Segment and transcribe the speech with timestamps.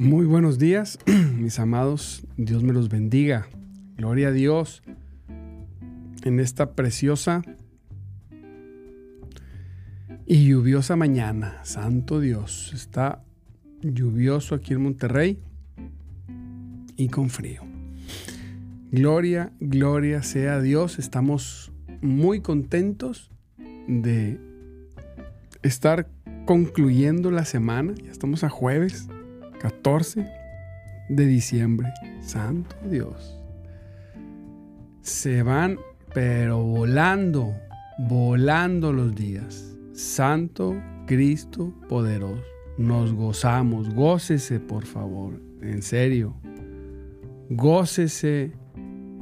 [0.00, 0.98] Muy buenos días,
[1.36, 2.26] mis amados.
[2.38, 3.46] Dios me los bendiga.
[3.98, 4.82] Gloria a Dios
[6.24, 7.42] en esta preciosa
[10.24, 11.60] y lluviosa mañana.
[11.64, 13.22] Santo Dios, está
[13.82, 15.38] lluvioso aquí en Monterrey
[16.96, 17.69] y con frío.
[18.92, 20.98] Gloria, gloria sea Dios.
[20.98, 21.70] Estamos
[22.00, 23.30] muy contentos
[23.86, 24.40] de
[25.62, 26.08] estar
[26.44, 27.94] concluyendo la semana.
[28.02, 29.06] Ya estamos a jueves
[29.60, 30.26] 14
[31.08, 31.88] de diciembre.
[32.20, 33.40] Santo Dios.
[35.02, 35.78] Se van,
[36.12, 37.54] pero volando,
[37.96, 39.76] volando los días.
[39.92, 40.74] Santo
[41.06, 42.42] Cristo poderoso.
[42.76, 43.94] Nos gozamos.
[43.94, 45.40] Gócese, por favor.
[45.62, 46.34] En serio.
[47.50, 48.52] Gócese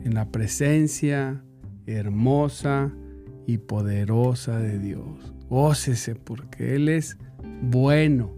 [0.08, 1.44] en la presencia
[1.86, 2.90] hermosa
[3.46, 5.34] y poderosa de Dios.
[5.50, 7.18] Gócese porque Él es
[7.60, 8.32] bueno.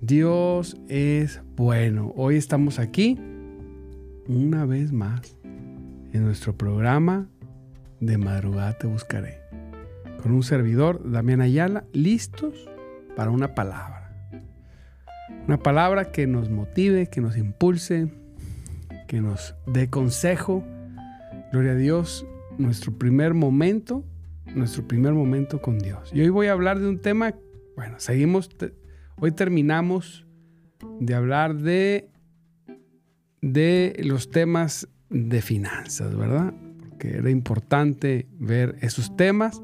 [0.00, 2.12] Dios es bueno.
[2.16, 3.16] Hoy estamos aquí
[4.26, 5.36] una vez más
[6.12, 7.28] en nuestro programa
[8.00, 9.38] de madrugada te buscaré.
[10.20, 12.68] Con un servidor, Damián Ayala, listos
[13.14, 14.12] para una palabra.
[15.46, 18.12] Una palabra que nos motive, que nos impulse,
[19.08, 20.64] que nos dé consejo.
[21.50, 22.24] Gloria a Dios,
[22.58, 24.04] nuestro primer momento,
[24.54, 26.12] nuestro primer momento con Dios.
[26.14, 27.34] Y hoy voy a hablar de un tema,
[27.74, 28.48] bueno, seguimos
[29.20, 30.24] Hoy terminamos
[31.00, 32.08] de hablar de,
[33.42, 36.54] de los temas de finanzas, ¿verdad?
[36.88, 39.60] Porque era importante ver esos temas.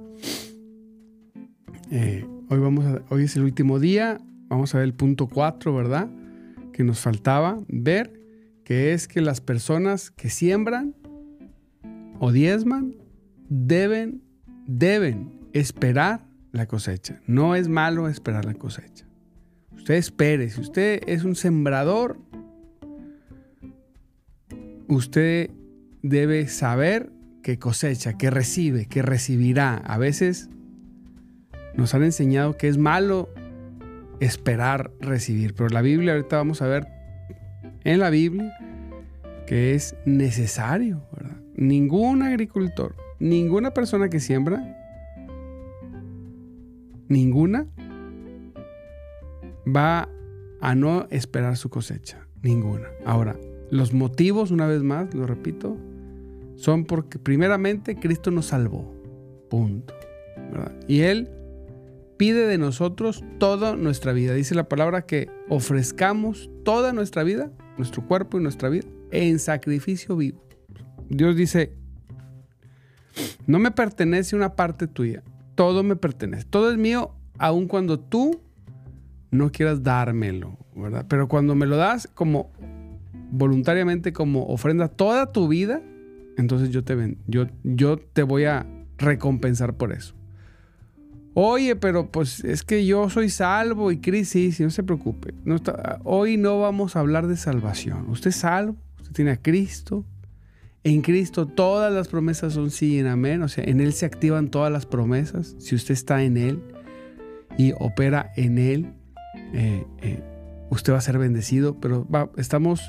[1.92, 6.08] Eh, hoy, vamos hoy es el último día, vamos a ver el punto 4, ¿verdad?
[6.72, 8.23] Que nos faltaba ver,
[8.64, 10.94] que es que las personas que siembran
[12.18, 12.96] o diezman
[13.48, 14.22] deben,
[14.66, 17.20] deben esperar la cosecha.
[17.26, 19.06] No es malo esperar la cosecha.
[19.72, 22.18] Usted espere, si usted es un sembrador,
[24.88, 25.50] usted
[26.02, 29.76] debe saber que cosecha, que recibe, que recibirá.
[29.76, 30.48] A veces
[31.76, 33.28] nos han enseñado que es malo
[34.20, 37.03] esperar recibir, pero la Biblia, ahorita vamos a ver
[37.84, 38.52] en la Biblia
[39.46, 41.36] que es necesario, ¿verdad?
[41.56, 44.76] Ningún agricultor, ninguna persona que siembra,
[47.08, 47.66] ninguna
[49.64, 50.08] va
[50.60, 52.88] a no esperar su cosecha, ninguna.
[53.04, 53.36] Ahora,
[53.70, 55.76] los motivos, una vez más, lo repito,
[56.56, 58.92] son porque primeramente Cristo nos salvó,
[59.50, 59.94] punto.
[60.86, 61.28] Y Él
[62.16, 64.34] pide de nosotros toda nuestra vida.
[64.34, 70.16] Dice la palabra que ofrezcamos toda nuestra vida, nuestro cuerpo y nuestra vida, en sacrificio
[70.16, 70.42] vivo.
[71.08, 71.72] Dios dice,
[73.46, 75.22] no me pertenece una parte tuya,
[75.54, 78.40] todo me pertenece, todo es mío aun cuando tú
[79.30, 81.06] no quieras dármelo, ¿verdad?
[81.08, 82.52] Pero cuando me lo das como
[83.30, 85.82] voluntariamente, como ofrenda toda tu vida,
[86.36, 88.66] entonces yo te, ven, yo, yo te voy a
[88.98, 90.14] recompensar por eso.
[91.36, 95.34] Oye, pero pues es que yo soy salvo y crisis, no se preocupe.
[96.04, 98.08] Hoy no vamos a hablar de salvación.
[98.08, 100.04] Usted es salvo, usted tiene a Cristo.
[100.84, 103.42] En Cristo todas las promesas son sí y amén.
[103.42, 105.56] O sea, en Él se activan todas las promesas.
[105.58, 106.62] Si usted está en Él
[107.58, 108.92] y opera en Él,
[109.52, 110.22] eh, eh,
[110.70, 111.80] usted va a ser bendecido.
[111.80, 112.80] Pero estamos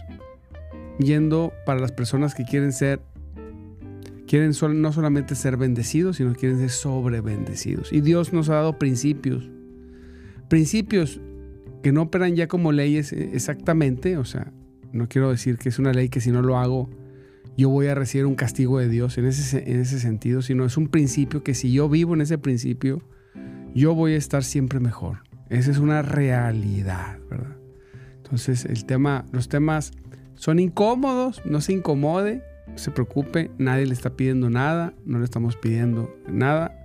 [1.00, 3.02] yendo para las personas que quieren ser
[4.36, 7.94] Quieren no solamente ser bendecidos, sino quieren ser sobre bendecidos.
[7.94, 9.50] Y Dios nos ha dado principios.
[10.50, 11.22] Principios
[11.82, 14.18] que no operan ya como leyes eh, exactamente.
[14.18, 14.52] O sea,
[14.92, 16.90] no quiero decir que es una ley que si no lo hago,
[17.56, 20.76] yo voy a recibir un castigo de Dios en ese, en ese sentido, sino es
[20.76, 23.02] un principio que si yo vivo en ese principio,
[23.74, 25.20] yo voy a estar siempre mejor.
[25.50, 27.56] Esa es una realidad, ¿verdad?
[28.18, 29.94] Entonces, el tema, los temas
[30.34, 32.44] son incómodos, no se incomode,
[32.76, 36.82] se preocupe, nadie le está pidiendo nada, no le estamos pidiendo nada.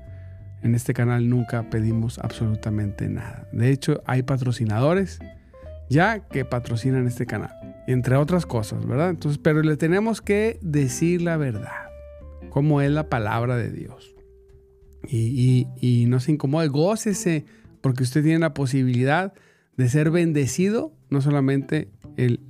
[0.63, 3.49] En este canal nunca pedimos absolutamente nada.
[3.53, 5.19] De hecho, hay patrocinadores
[5.91, 7.51] ya que patrocinan este canal,
[7.89, 9.11] entre otras cosas, ¿verdad?
[9.11, 11.91] Entonces, pero le tenemos que decir la verdad,
[12.49, 14.15] como es la palabra de Dios.
[15.09, 17.45] Y, no se incomode, gócese,
[17.81, 19.41] porque usted tiene la posibilidad de
[19.89, 21.89] ser bendecido, no solamente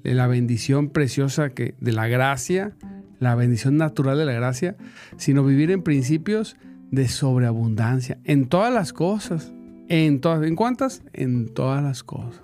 [0.02, 2.72] la bendición preciosa que, de la gracia,
[3.18, 4.76] la bendición natural de la gracia,
[5.16, 6.56] sino vivir en principios
[6.90, 9.52] de sobreabundancia en todas las cosas.
[9.88, 11.02] En todas, ¿en cuántas?
[11.12, 12.42] En todas las cosas.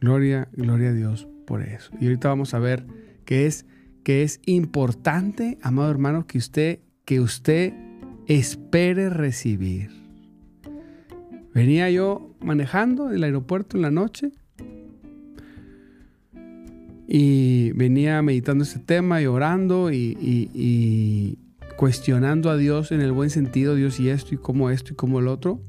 [0.00, 1.90] Gloria, gloria a Dios por eso.
[2.00, 2.86] Y ahorita vamos a ver
[3.24, 3.66] que es
[4.04, 7.72] que es importante, amado hermano, que usted que usted
[8.26, 10.03] espere recibir.
[11.54, 14.32] Venía yo manejando el aeropuerto en la noche
[17.06, 21.38] y venía meditando este tema y orando y,
[21.76, 25.20] cuestionando a Dios en el buen sentido, Dios y esto y cómo esto y cómo
[25.20, 25.60] el otro.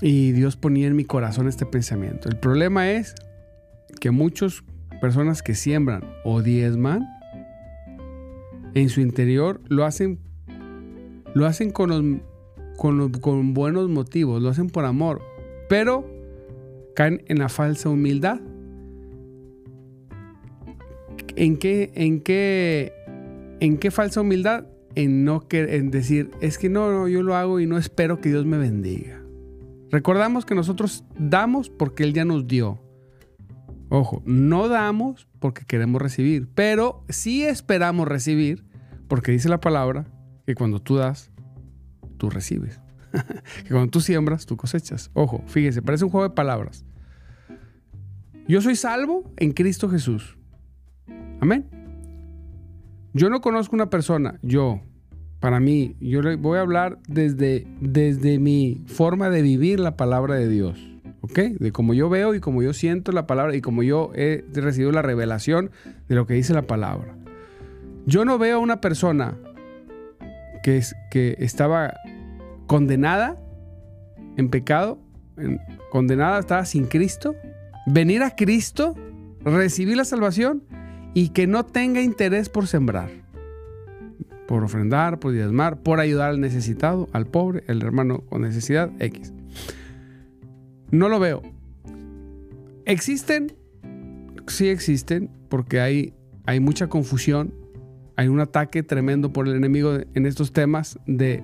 [0.00, 2.28] Y Dios ponía en mi corazón este pensamiento.
[2.28, 3.14] El problema es
[4.00, 4.62] que muchas
[5.00, 7.06] personas que siembran o diezman,
[8.74, 10.20] en su interior lo hacen,
[11.34, 12.22] lo hacen con,
[12.76, 15.22] con buenos motivos, lo hacen por amor,
[15.68, 16.06] pero
[16.94, 18.40] caen en la falsa humildad
[21.36, 22.92] ¿En qué, en qué,
[23.60, 24.66] en qué falsa humildad?
[24.94, 28.30] En no en decir, es que no, no, yo lo hago y no espero que
[28.30, 29.20] Dios me bendiga.
[29.90, 32.80] Recordamos que nosotros damos porque Él ya nos dio.
[33.90, 38.64] Ojo, no damos porque queremos recibir, pero sí esperamos recibir
[39.06, 40.06] porque dice la palabra
[40.46, 41.30] que cuando tú das,
[42.16, 42.80] tú recibes.
[43.64, 45.10] que cuando tú siembras, tú cosechas.
[45.14, 46.84] Ojo, fíjese, parece un juego de palabras.
[48.48, 50.36] Yo soy salvo en Cristo Jesús.
[51.40, 51.68] Amén.
[53.12, 54.82] Yo no conozco una persona, yo,
[55.40, 60.34] para mí, yo le voy a hablar desde, desde mi forma de vivir la palabra
[60.34, 60.78] de Dios.
[61.22, 61.38] ¿Ok?
[61.38, 64.92] De cómo yo veo y cómo yo siento la palabra y cómo yo he recibido
[64.92, 65.70] la revelación
[66.08, 67.16] de lo que dice la palabra.
[68.04, 69.36] Yo no veo a una persona
[70.66, 71.94] que, es, que estaba
[72.66, 73.40] condenada
[74.36, 74.98] en pecado,
[75.92, 77.36] condenada, estaba sin Cristo,
[77.86, 78.96] venir a Cristo,
[79.44, 80.64] recibir la salvación
[81.14, 83.10] y que no tenga interés por sembrar,
[84.48, 89.32] por ofrendar, por diezmar, por ayudar al necesitado, al pobre, el hermano con necesidad X.
[90.90, 91.42] No lo veo.
[92.86, 93.56] ¿Existen?
[94.48, 96.12] Sí existen, porque hay,
[96.44, 97.54] hay mucha confusión,
[98.16, 101.42] hay un ataque tremendo por el enemigo en estos temas de,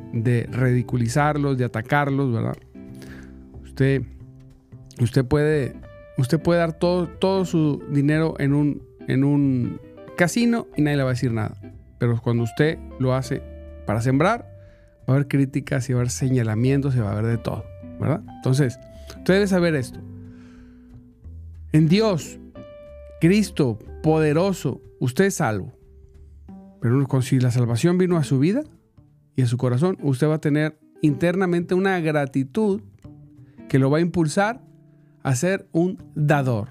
[0.50, 2.56] ridiculizarlos, de atacarlos, ¿verdad?
[3.62, 4.02] Usted,
[5.00, 5.74] usted, puede,
[6.18, 9.80] usted puede dar todo, todo su dinero en un en un
[10.16, 11.56] casino y nadie le va a decir nada.
[11.98, 13.42] Pero cuando usted lo hace
[13.86, 14.48] para sembrar,
[15.08, 17.64] va a haber críticas y va a haber señalamientos y va a haber de todo,
[18.00, 18.22] ¿verdad?
[18.36, 18.78] Entonces,
[19.18, 20.00] usted debe saber esto.
[21.72, 22.38] En Dios,
[23.20, 25.72] Cristo, poderoso, usted es salvo.
[26.82, 28.64] Pero si la salvación vino a su vida
[29.36, 32.82] y a su corazón, usted va a tener internamente una gratitud
[33.68, 34.60] que lo va a impulsar
[35.22, 36.70] a ser un dador.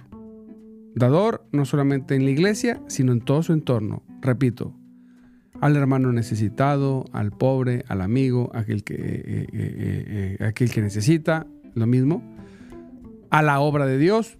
[0.95, 4.03] Dador no solamente en la iglesia, sino en todo su entorno.
[4.21, 4.75] Repito,
[5.61, 11.47] al hermano necesitado, al pobre, al amigo, aquel que, eh, eh, eh, aquel que necesita,
[11.73, 12.21] lo mismo.
[13.29, 14.37] A la obra de Dios,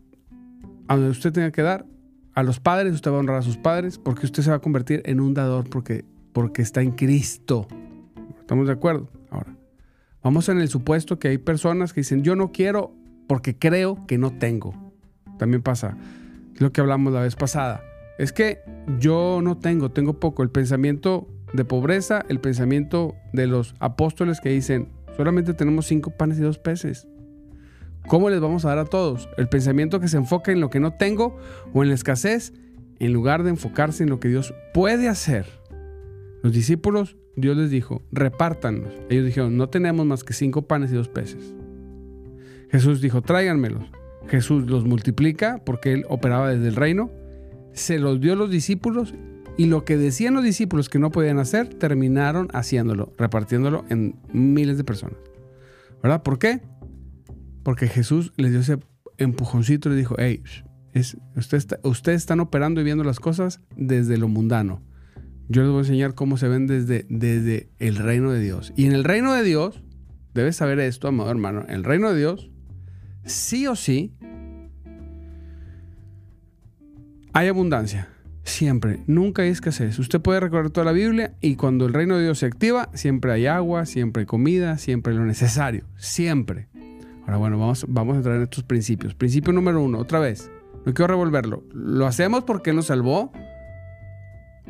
[0.90, 1.86] a donde usted tenga que dar.
[2.34, 4.62] A los padres, usted va a honrar a sus padres, porque usted se va a
[4.62, 7.68] convertir en un dador porque, porque está en Cristo.
[8.40, 9.10] ¿Estamos de acuerdo?
[9.30, 9.56] Ahora,
[10.24, 12.94] Vamos en el supuesto que hay personas que dicen, yo no quiero
[13.28, 14.76] porque creo que no tengo.
[15.40, 15.98] También pasa,
[16.58, 17.82] lo que hablamos la vez pasada.
[18.20, 18.60] Es que
[19.00, 20.44] yo no tengo, tengo poco.
[20.44, 26.38] El pensamiento de pobreza, el pensamiento de los apóstoles que dicen, solamente tenemos cinco panes
[26.38, 27.08] y dos peces.
[28.08, 29.30] ¿Cómo les vamos a dar a todos?
[29.38, 31.38] El pensamiento que se enfoca en lo que no tengo
[31.74, 32.54] o en la escasez,
[33.00, 35.46] en lugar de enfocarse en lo que Dios puede hacer.
[36.44, 38.92] Los discípulos, Dios les dijo, repártanos.
[39.10, 41.54] Ellos dijeron, no tenemos más que cinco panes y dos peces.
[42.70, 43.84] Jesús dijo, tráiganmelos.
[44.28, 47.12] Jesús los multiplica porque él operaba desde el reino.
[47.74, 49.14] Se los dio a los discípulos
[49.58, 54.78] y lo que decían los discípulos que no podían hacer, terminaron haciéndolo, repartiéndolo en miles
[54.78, 55.18] de personas.
[56.02, 56.24] ¿Verdad?
[56.24, 56.62] ¿Por qué?
[57.64, 58.80] Porque Jesús les dio ese
[59.18, 60.44] empujoncito y dijo, hey,
[60.94, 64.82] es, ustedes están operando y viendo las cosas desde lo mundano.
[65.48, 68.74] Yo les voy a enseñar cómo se ven desde, desde el reino de Dios.
[68.76, 69.84] Y en el reino de Dios,
[70.34, 72.50] debes saber esto, amado hermano, en el reino de Dios,
[73.26, 74.16] sí o sí,
[77.34, 78.10] hay abundancia.
[78.44, 80.00] Siempre, nunca hay escasez.
[80.00, 83.32] Usted puede recorrer toda la Biblia y cuando el reino de Dios se activa, siempre
[83.32, 85.86] hay agua, siempre hay comida, siempre lo necesario.
[85.96, 86.71] Siempre.
[87.22, 89.16] Ahora bueno, vamos, vamos a entrar en estos principios.
[89.16, 90.52] Principio número uno, otra vez.
[90.86, 91.64] No quiero revolverlo.
[91.74, 93.32] Lo hacemos porque nos salvó,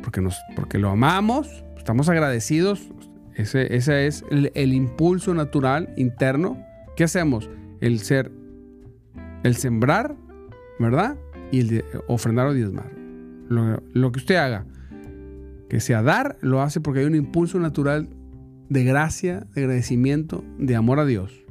[0.02, 2.90] porque, nos, porque lo amamos, estamos agradecidos.
[3.34, 6.62] Ese es el, impulso natural interno.
[6.96, 7.48] ¿Qué hacemos?
[7.80, 8.30] El ser,
[9.42, 10.14] el sembrar,
[10.78, 11.16] ¿verdad?
[11.50, 12.92] Y el ofrendar o diezmar.
[13.48, 14.66] Lo, lo que usted haga,
[15.70, 18.10] que sea dar, lo hace porque hay un impulso natural
[18.68, 21.41] de gracia, de agradecimiento, de amor a Dios.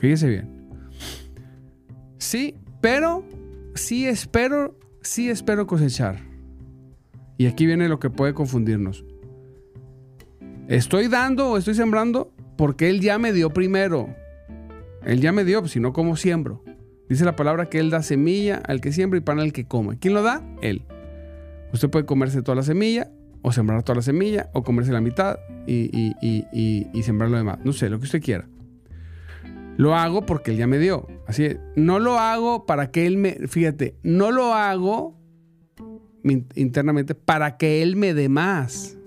[0.00, 0.48] Fíjese bien.
[2.16, 3.22] Sí, pero
[3.74, 6.16] sí espero, sí espero cosechar.
[7.36, 9.04] Y aquí viene lo que puede confundirnos.
[10.68, 14.14] Estoy dando o estoy sembrando porque Él ya me dio primero.
[15.04, 16.64] Él ya me dio, si no, ¿cómo siembro?
[17.10, 19.98] Dice la palabra que Él da semilla al que siembra y pan al que come.
[19.98, 20.42] ¿Quién lo da?
[20.62, 20.86] Él.
[21.74, 23.10] Usted puede comerse toda la semilla,
[23.42, 27.58] o sembrar toda la semilla, o comerse la mitad y, y sembrar lo demás.
[27.64, 28.48] No sé, lo que usted quiera.
[29.80, 31.06] Lo hago porque él ya me dio.
[31.26, 31.56] Así es.
[31.74, 33.48] No lo hago para que él me.
[33.48, 35.18] Fíjate, no lo hago
[36.54, 38.98] internamente para que él me dé más.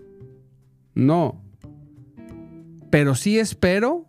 [0.96, 1.44] No.
[2.90, 4.08] Pero sí espero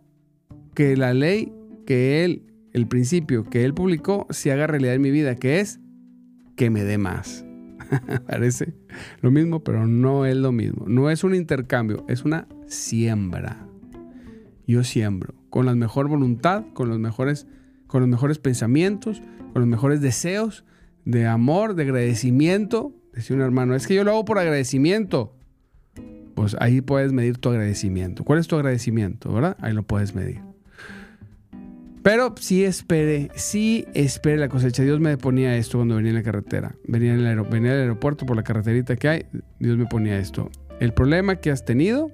[0.73, 1.53] que la ley
[1.85, 5.79] que él, el principio que él publicó, se haga realidad en mi vida, que es
[6.55, 7.45] que me dé más.
[8.27, 8.73] Parece
[9.21, 10.85] lo mismo, pero no es lo mismo.
[10.87, 13.67] No es un intercambio, es una siembra.
[14.65, 17.47] Yo siembro con la mejor voluntad, con los mejores,
[17.87, 19.21] con los mejores pensamientos,
[19.53, 20.65] con los mejores deseos
[21.05, 22.91] de amor, de agradecimiento.
[23.13, 25.33] Decía un hermano, es que yo lo hago por agradecimiento.
[26.33, 28.25] Pues ahí puedes medir tu agradecimiento.
[28.25, 29.31] ¿Cuál es tu agradecimiento?
[29.31, 29.55] ¿Verdad?
[29.61, 30.41] Ahí lo puedes medir.
[32.03, 34.83] Pero sí espere, sí espere la cosecha.
[34.83, 36.75] Dios me ponía esto cuando venía en la carretera.
[36.85, 39.25] Venía, en el aeropuerto por la carreterita que hay.
[39.59, 40.51] Dios me ponía esto.
[40.81, 42.11] El problema que has tenido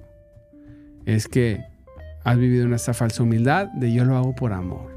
[1.06, 1.71] es que
[2.24, 4.92] has vivido en esta falsa humildad de yo lo hago por amor.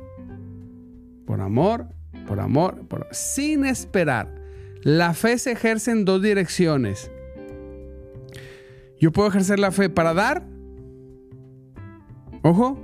[1.26, 1.88] Por amor,
[2.28, 4.34] por amor, por, sin esperar.
[4.84, 7.10] La fe se ejerce en dos direcciones.
[9.00, 10.44] Yo puedo ejercer la fe para dar,
[12.44, 12.80] ojo,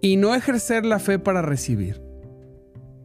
[0.00, 2.02] y no ejercer la fe para recibir.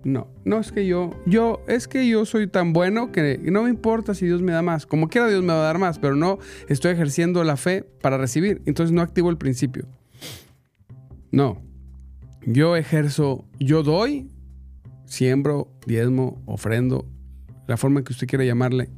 [0.03, 3.69] No, no es que yo, yo, es que yo soy tan bueno que no me
[3.69, 4.85] importa si Dios me da más.
[4.85, 8.17] Como quiera Dios me va a dar más, pero no estoy ejerciendo la fe para
[8.17, 8.61] recibir.
[8.65, 9.87] Entonces no activo el principio.
[11.31, 11.61] No.
[12.45, 14.29] Yo ejerzo, yo doy,
[15.05, 17.05] siembro, diezmo, ofrendo,
[17.67, 18.89] la forma que usted quiera llamarle.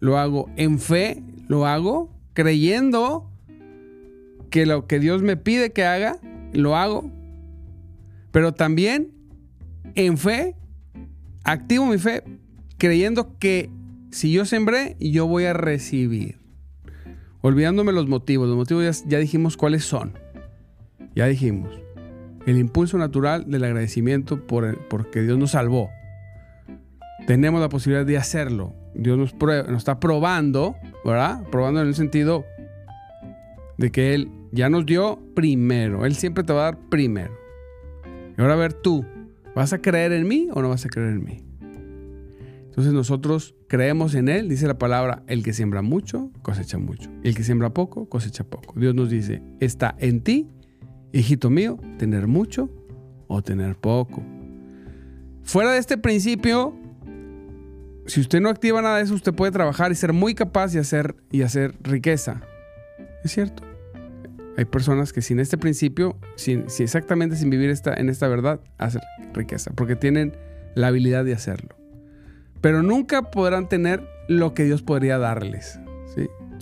[0.00, 3.30] Lo hago en fe, lo hago creyendo
[4.50, 6.18] que lo que Dios me pide que haga,
[6.52, 7.10] lo hago.
[8.30, 9.12] Pero también
[9.94, 10.56] en fe,
[11.44, 12.22] activo mi fe
[12.78, 13.70] creyendo que
[14.10, 16.38] si yo sembré, yo voy a recibir.
[17.40, 18.48] Olvidándome los motivos.
[18.48, 20.12] Los motivos ya, ya dijimos cuáles son.
[21.14, 21.70] Ya dijimos,
[22.46, 25.90] el impulso natural del agradecimiento por porque Dios nos salvó.
[27.26, 28.74] Tenemos la posibilidad de hacerlo.
[28.94, 29.34] Dios nos,
[29.76, 31.42] está probando, ¿verdad?
[31.50, 32.44] Probando en el sentido
[33.78, 36.04] de que Él ya nos dio primero.
[36.04, 37.32] Él siempre te va a dar primero.
[38.36, 39.06] Y ahora a ver tú,
[39.54, 41.44] ¿vas a creer en mí o no vas a creer en mí?
[42.66, 47.08] Entonces nosotros creemos en Él, dice la palabra, el que siembra mucho, cosecha mucho.
[47.22, 48.78] El que siembra poco, cosecha poco.
[48.78, 50.48] Dios nos dice, está en ti
[51.14, 52.68] hijito mío, tener mucho
[53.28, 54.22] o tener poco.
[55.42, 56.74] Fuera de este principio,
[58.06, 60.78] si usted no activa nada de eso, usted puede trabajar y ser muy capaz y
[60.78, 62.42] hacer, y hacer riqueza.
[63.22, 63.62] ¿Es cierto?
[64.56, 69.02] Hay personas que sin este principio, sin, exactamente sin vivir esta, en esta verdad, hacen
[69.32, 70.36] riqueza, porque tienen
[70.74, 71.76] la habilidad de hacerlo.
[72.60, 75.78] Pero nunca podrán tener lo que Dios podría darles.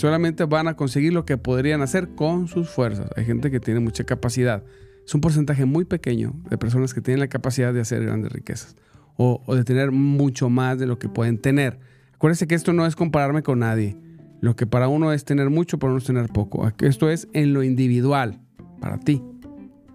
[0.03, 3.09] Solamente van a conseguir lo que podrían hacer con sus fuerzas.
[3.15, 4.65] Hay gente que tiene mucha capacidad.
[5.07, 8.75] Es un porcentaje muy pequeño de personas que tienen la capacidad de hacer grandes riquezas
[9.17, 11.79] o, o de tener mucho más de lo que pueden tener.
[12.15, 13.97] Acuérdense que esto no es compararme con nadie.
[14.41, 16.69] Lo que para uno es tener mucho, para uno es tener poco.
[16.81, 18.41] Esto es en lo individual,
[18.81, 19.23] para ti,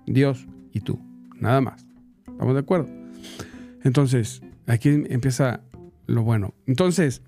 [0.06, 1.02] Dios y tú.
[1.38, 1.86] Nada más.
[2.32, 2.88] ¿Estamos de acuerdo?
[3.84, 5.60] Entonces, aquí empieza
[6.06, 6.54] lo bueno.
[6.66, 7.24] Entonces,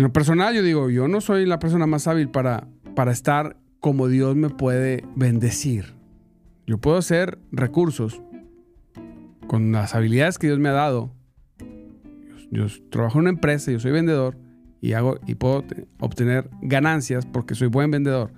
[0.00, 2.66] en lo personal, yo digo, yo no soy la persona más hábil para,
[2.96, 5.92] para estar como Dios me puede bendecir.
[6.66, 8.22] Yo puedo hacer recursos
[9.46, 11.14] con las habilidades que Dios me ha dado.
[12.50, 14.38] Yo, trabajo en una empresa, yo soy vendedor
[14.80, 15.64] y, hago, y puedo
[15.98, 18.32] obtener ganancias porque soy buen vendedor.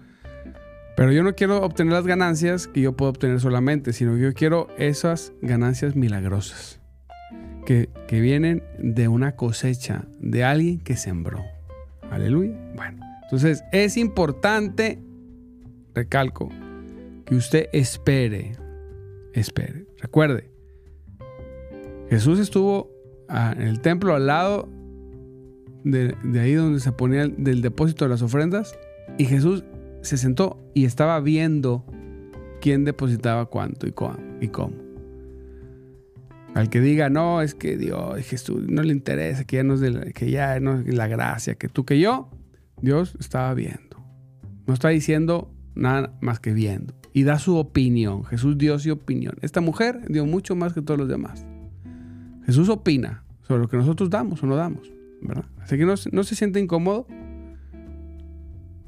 [0.96, 4.34] Pero yo no quiero obtener las ganancias que yo puedo obtener solamente, sino que yo
[4.34, 6.80] quiero esas ganancias milagrosas
[7.66, 11.51] que, que vienen de una cosecha de alguien que sembró.
[12.12, 12.54] Aleluya.
[12.76, 15.02] Bueno, entonces es importante,
[15.94, 16.50] recalco,
[17.24, 18.52] que usted espere,
[19.32, 19.86] espere.
[19.98, 20.50] Recuerde,
[22.10, 22.90] Jesús estuvo
[23.30, 24.68] ah, en el templo al lado
[25.84, 28.78] de, ahí donde se ponía el, del depósito de las ofrendas
[29.16, 29.64] y Jesús
[30.02, 31.86] se sentó y estaba viendo
[32.60, 34.81] quién depositaba cuánto y cómo.
[36.54, 39.80] Al que diga, no, es que Dios, Jesús, no le interesa, que ya no es,
[39.80, 42.28] de que ya no es la gracia, que tú, que yo,
[42.82, 44.04] Dios estaba viendo.
[44.66, 46.94] No está diciendo nada más que viendo.
[47.14, 48.24] Y da su opinión.
[48.24, 49.34] Jesús dio su opinión.
[49.40, 51.46] Esta mujer dio mucho más que todos los demás.
[52.44, 54.92] Jesús opina sobre lo que nosotros damos o no damos.
[55.60, 57.06] Así que no, se siente incómodo.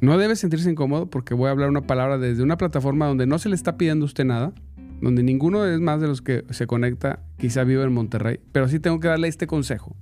[0.01, 3.39] No debe sentirse incómodo porque voy a hablar una palabra desde una plataforma donde no
[3.39, 4.53] se le está pidiendo a usted nada,
[5.05, 8.81] donde ninguno es más de los que se conecta, quizá vive en Monterrey, pero sí
[8.81, 9.97] tengo que darle este consejo.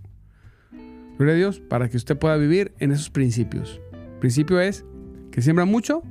[1.18, 3.80] Gloria a Dios, para que usted pueda vivir en esos principios.
[3.92, 4.84] El principio es
[5.30, 6.02] que siembra mucho,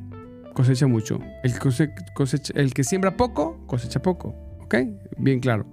[0.54, 1.20] cosecha mucho.
[1.44, 1.54] El,
[2.56, 4.36] el que siembra poco, cosecha poco.
[4.60, 4.76] ¿Ok?
[5.18, 5.66] Bien claro.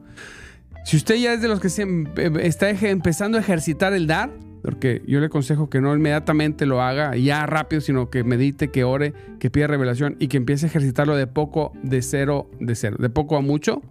[0.84, 4.30] Si usted ya es de los que está empezando a ejercitar el dar,
[4.62, 8.84] porque yo le aconsejo que no inmediatamente lo haga ya rápido, sino que medite, que
[8.84, 12.96] ore, que pida revelación y que empiece a ejercitarlo de poco, de cero, de cero,
[12.98, 13.82] de poco a mucho,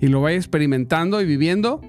[0.00, 1.80] y lo vaya experimentando y viviendo,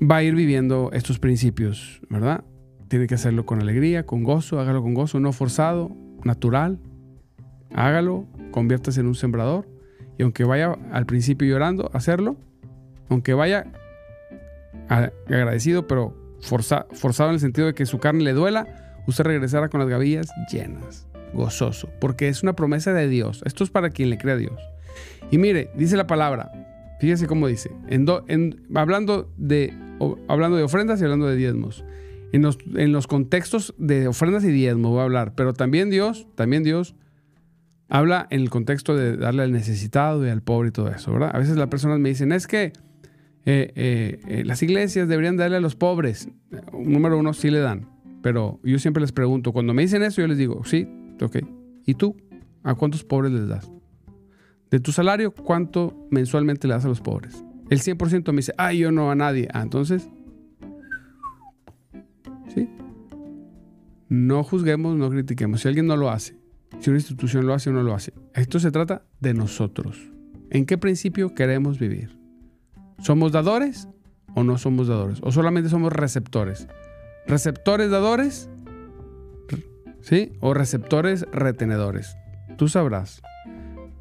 [0.00, 2.44] va a ir viviendo estos principios, ¿verdad?
[2.88, 6.78] Tiene que hacerlo con alegría, con gozo, hágalo con gozo, no forzado, natural.
[7.74, 9.68] Hágalo, conviértase en un sembrador
[10.18, 12.36] y aunque vaya al principio llorando, hacerlo.
[13.08, 13.72] Aunque vaya
[14.88, 16.86] agradecido, pero forzado
[17.28, 18.66] en el sentido de que su carne le duela,
[19.06, 23.42] usted regresará con las gavillas llenas, gozoso, porque es una promesa de Dios.
[23.44, 24.60] Esto es para quien le cree a Dios.
[25.30, 26.50] Y mire, dice la palabra,
[27.00, 27.70] fíjese cómo dice,
[28.74, 29.74] hablando, de,
[30.28, 31.84] hablando de ofrendas y hablando de diezmos.
[32.30, 36.26] En los, en los contextos de ofrendas y diezmos voy a hablar, pero también Dios,
[36.34, 36.94] también Dios
[37.88, 41.30] habla en el contexto de darle al necesitado y al pobre y todo eso, ¿verdad?
[41.32, 42.74] A veces las personas me dicen, es que
[43.50, 46.28] eh, eh, eh, las iglesias deberían darle a los pobres.
[46.70, 47.88] Número uno, sí le dan.
[48.20, 50.86] Pero yo siempre les pregunto, cuando me dicen eso, yo les digo, sí,
[51.18, 51.38] ok.
[51.86, 52.14] ¿Y tú?
[52.62, 53.72] ¿A cuántos pobres les das?
[54.70, 57.42] De tu salario, ¿cuánto mensualmente le das a los pobres?
[57.70, 59.48] El 100% me dice, ah, yo no a nadie.
[59.54, 60.10] Ah, entonces,
[62.54, 62.68] ¿sí?
[64.10, 65.62] No juzguemos, no critiquemos.
[65.62, 66.36] Si alguien no lo hace,
[66.80, 68.12] si una institución lo hace o no lo hace.
[68.34, 69.98] Esto se trata de nosotros.
[70.50, 72.17] ¿En qué principio queremos vivir?
[72.98, 73.88] ¿Somos dadores
[74.34, 75.20] o no somos dadores?
[75.22, 76.68] ¿O solamente somos receptores?
[77.26, 78.48] ¿Receptores dadores?
[80.00, 80.32] ¿Sí?
[80.40, 82.16] ¿O receptores retenedores?
[82.56, 83.22] Tú sabrás.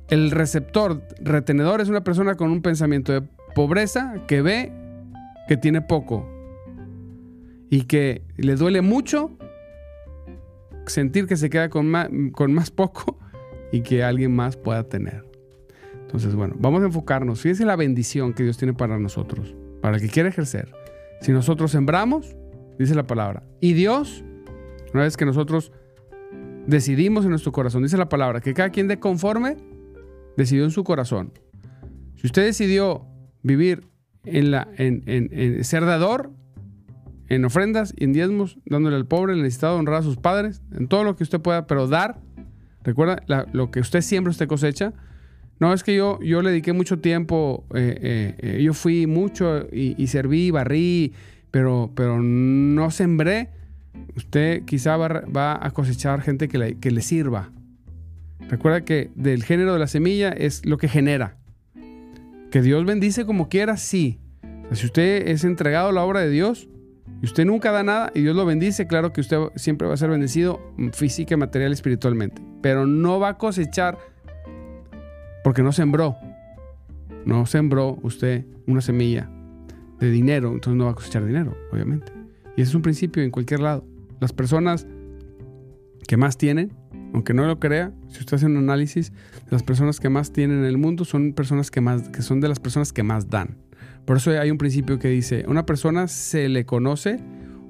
[0.10, 3.22] El receptor retenedor es una persona con un pensamiento de
[3.54, 4.72] pobreza que ve
[5.48, 6.30] que tiene poco
[7.70, 9.32] y que le duele mucho
[10.86, 13.20] sentir que se queda con más, con más poco
[13.72, 15.27] y que alguien más pueda tener.
[16.08, 17.42] Entonces, bueno, vamos a enfocarnos.
[17.42, 20.74] Fíjense la bendición que Dios tiene para nosotros, para el que quiere ejercer.
[21.22, 22.36] Si nosotros sembramos,
[22.80, 24.24] dice la palabra, y Dios,
[24.94, 25.72] una vez que nosotros
[26.66, 29.58] decidimos en nuestro corazón, dice la palabra, que cada quien de conforme
[30.38, 31.34] decidió en su corazón.
[32.16, 33.06] Si usted decidió
[33.44, 33.88] vivir
[34.24, 36.32] en, la, en, en ser dador,
[37.30, 40.88] en ofrendas y en diezmos, dándole al pobre, al necesitado, honrar a sus padres, en
[40.88, 42.22] todo lo que usted pueda, pero dar.
[42.84, 44.94] Recuerda, lo que usted siembra, usted cosecha.
[45.60, 49.68] No, es que yo, yo le dediqué mucho tiempo, eh, eh, eh, yo fui mucho
[49.72, 51.14] y, serví, barrí,
[51.50, 53.50] pero, pero no sembré.
[54.16, 57.52] Usted quizá va, a cosechar gente que le, que le sirva.
[58.50, 61.38] Recuerda que del género de la semilla es lo que genera.
[62.52, 64.20] Que Dios bendice como quiera, sí.
[64.72, 66.70] si usted es entregado a la obra de Dios
[67.22, 69.98] y usted nunca da nada y Dios lo bendice, claro que usted siempre va a
[69.98, 70.62] ser bendecido
[70.94, 72.42] física, material, espiritualmente.
[72.62, 73.98] Pero no va a cosechar
[75.48, 76.18] porque no sembró.
[77.24, 79.32] No sembró usted una semilla
[79.98, 82.12] de dinero, entonces no va a cosechar dinero, obviamente.
[82.58, 83.86] Y ese es un principio en cualquier lado.
[84.20, 84.86] Las personas
[86.06, 86.74] que más tienen
[87.14, 89.14] aunque no lo crea, si usted hace un análisis,
[89.50, 92.50] las personas que más tienen en el mundo son personas que más, que son de
[92.50, 93.58] las personas que más dan.
[94.04, 97.22] Por eso hay un principio que dice, una persona se le conoce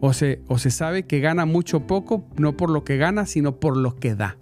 [0.01, 3.27] o se, o se sabe que gana mucho o poco, no por lo que gana,
[3.27, 4.35] sino por lo que da.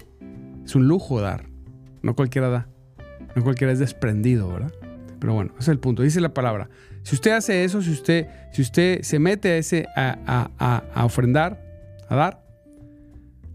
[0.64, 1.50] Es un lujo dar.
[2.02, 2.70] No cualquiera da.
[3.36, 4.74] No cualquiera es desprendido, ¿verdad?
[5.20, 6.04] Pero bueno, ese es el punto.
[6.04, 6.70] Dice la palabra.
[7.04, 10.18] Si usted hace eso, si usted, si usted se mete a, ese, a,
[10.60, 11.62] a, a ofrendar,
[12.10, 12.46] a dar,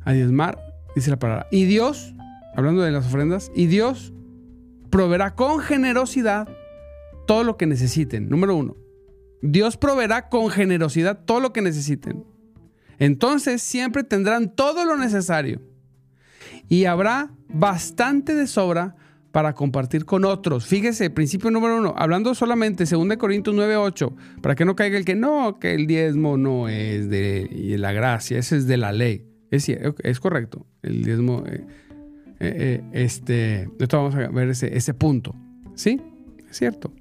[0.05, 0.59] a diezmar,
[0.95, 1.47] dice la palabra.
[1.51, 2.15] Y Dios,
[2.55, 4.13] hablando de las ofrendas, y Dios
[4.91, 6.49] proveerá con generosidad
[7.27, 8.29] todo lo que necesiten.
[8.29, 8.77] Número uno,
[9.43, 12.25] Dios proveerá con generosidad todo lo que necesiten.
[12.99, 15.63] Entonces siempre tendrán todo lo necesario.
[16.69, 18.97] Y habrá bastante de sobra
[19.33, 20.67] para compartir con otros.
[20.67, 25.15] Fíjese, principio número uno, hablando solamente 2 Corintios 9:8, para que no caiga el que
[25.15, 29.31] no, que el diezmo no es de la gracia, ese es de la ley.
[29.51, 30.67] Es, correcto.
[30.83, 31.45] El diezmo.
[31.47, 31.65] Eh,
[32.39, 35.35] eh, eh, este, esto vamos a ver ese, punto.
[35.75, 36.01] ¿Sí?
[36.49, 36.93] Es cierto.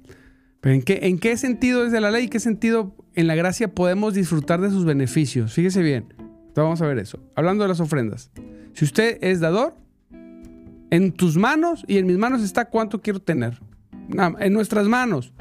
[0.60, 2.28] Pero ¿en qué, ¿en qué sentido es de la ley?
[2.28, 5.52] ¿Qué sentido en la gracia podemos disfrutar de sus beneficios?
[5.54, 6.12] Fíjese bien.
[6.54, 7.20] vamos a ver eso.
[7.34, 8.30] Hablando de las ofrendas.
[8.74, 9.76] Si usted es dador,
[10.90, 13.60] en tus manos y en mis manos está cuánto quiero tener.
[14.40, 15.32] En nuestras manos.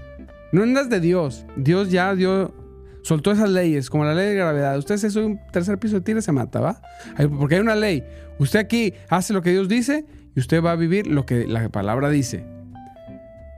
[0.52, 1.46] No en las de Dios.
[1.56, 2.54] Dios ya dio
[3.02, 4.78] soltó esas leyes, como la ley de gravedad.
[4.78, 6.82] Usted se sube un tercer piso de tira se mata, ¿va?
[7.38, 8.04] Porque hay una ley.
[8.38, 11.70] Usted aquí hace lo que Dios dice y usted va a vivir lo que la
[11.70, 12.46] palabra dice.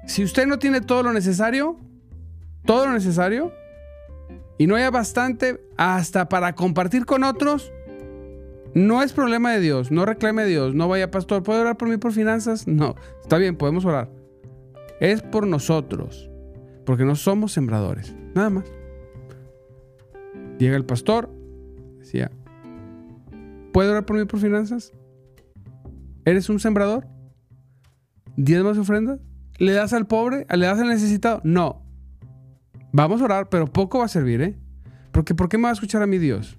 [0.08, 1.78] Si usted no tiene todo lo necesario,
[2.66, 3.54] todo lo necesario,
[4.58, 7.72] y no haya bastante hasta para compartir con otros,
[8.74, 11.90] no es problema de Dios, no reclame a Dios, no vaya pastor, ¿puede orar por
[11.90, 12.68] mí por finanzas?
[12.68, 14.10] No, está bien, podemos orar.
[15.00, 16.30] Es por nosotros,
[16.86, 18.66] porque no somos sembradores, nada más.
[20.58, 21.30] Llega el pastor,
[22.00, 22.32] decía,
[23.74, 24.94] ¿puede orar por mí por finanzas?
[26.24, 27.08] ¿Eres un sembrador?
[28.38, 29.20] ¿Diez más ofrendas?
[29.58, 30.46] ¿Le das al pobre?
[30.50, 31.42] ¿Le das al necesitado?
[31.44, 31.84] No.
[32.94, 34.58] Vamos a orar, pero poco va a servir, ¿eh?
[35.12, 36.58] Porque ¿por qué me va a escuchar a mi Dios?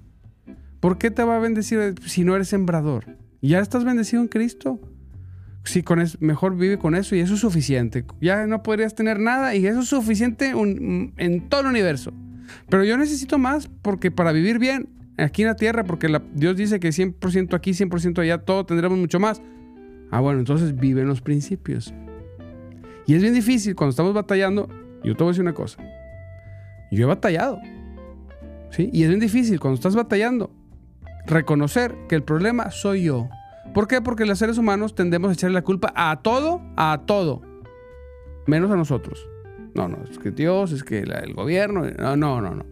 [0.83, 3.17] ¿Por qué te va a bendecir si no eres sembrador?
[3.41, 4.81] Ya estás bendecido en Cristo.
[5.63, 8.05] Sí, con eso, mejor vive con eso y eso es suficiente.
[8.21, 12.13] Ya no podrías tener nada y eso es suficiente en todo el universo.
[12.69, 16.81] Pero yo necesito más porque para vivir bien aquí en la tierra, porque Dios dice
[16.81, 19.41] que 100% aquí, 100% allá, todo tendremos mucho más.
[20.11, 21.95] Ah, bueno, entonces vive en los principios.
[23.07, 24.69] Y es bien difícil cuando estamos batallando.
[25.05, 25.81] Yo te voy a decir una cosa.
[26.91, 27.61] Yo he batallado.
[28.71, 28.91] ¿Sí?
[28.93, 30.51] Y es bien difícil cuando estás batallando
[31.27, 33.29] reconocer que el problema soy yo.
[33.75, 34.01] ¿Por qué?
[34.01, 37.43] Porque los seres humanos tendemos a echarle la culpa a todo, a todo,
[38.47, 39.29] menos a nosotros.
[39.75, 42.67] No, no, es que Dios, es que el gobierno, no, no, no, no.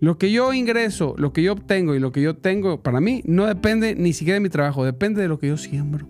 [0.00, 3.22] Lo que yo ingreso, lo que yo obtengo y lo que yo tengo para mí
[3.24, 6.06] no depende ni siquiera de mi trabajo, depende de lo que yo siembro.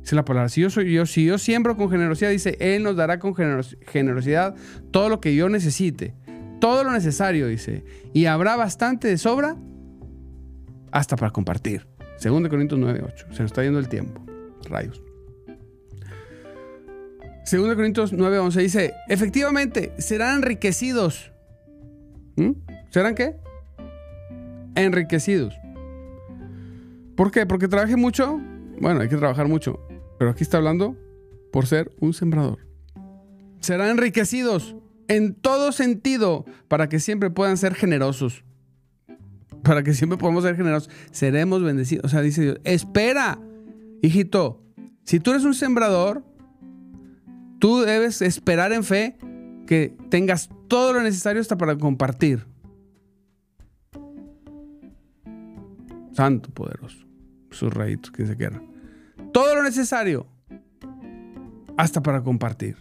[0.00, 2.96] Dice la palabra, si yo, soy, yo, si yo siembro con generosidad, dice, Él nos
[2.96, 4.54] dará con generosidad
[4.90, 6.14] todo lo que yo necesite,
[6.60, 9.56] todo lo necesario, dice, y habrá bastante de sobra
[10.92, 11.86] hasta para compartir.
[12.22, 13.26] 2 Corintios 9:8.
[13.32, 14.24] Se nos está yendo el tiempo.
[14.68, 15.02] Rayos.
[17.50, 21.32] 2 Corintios 9:11 dice, efectivamente, serán enriquecidos.
[22.36, 22.52] ¿Mm?
[22.90, 23.36] ¿Serán qué?
[24.74, 25.58] Enriquecidos.
[27.16, 27.46] ¿Por qué?
[27.46, 28.38] Porque trabaje mucho.
[28.80, 29.80] Bueno, hay que trabajar mucho.
[30.18, 30.96] Pero aquí está hablando
[31.52, 32.58] por ser un sembrador.
[33.60, 34.76] Serán enriquecidos
[35.08, 38.44] en todo sentido para que siempre puedan ser generosos.
[39.68, 40.90] Para que siempre podamos ser generosos.
[41.10, 42.06] Seremos bendecidos.
[42.06, 43.38] O sea, dice Dios, espera,
[44.02, 44.62] hijito.
[45.04, 46.24] Si tú eres un sembrador,
[47.58, 49.16] Tú debes esperar en fe
[49.66, 52.46] que tengas todo lo necesario hasta para compartir.
[56.12, 57.04] Santo poderoso.
[57.50, 58.62] Sus rayitos que se quieran.
[59.32, 60.26] Todo lo necesario
[61.76, 62.76] hasta para compartir.